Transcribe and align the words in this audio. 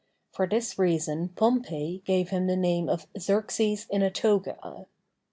For 0.31 0.47
this 0.47 0.79
reason 0.79 1.29
Pompey 1.29 2.01
gave 2.05 2.29
him 2.29 2.47
the 2.47 2.55
name 2.55 2.89
of 2.89 3.05
"Xerxes 3.19 3.85
in 3.91 4.01
a 4.01 4.09
toga." 4.09 4.87